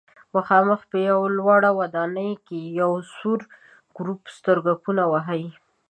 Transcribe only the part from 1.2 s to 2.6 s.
لوړه ودانۍ کې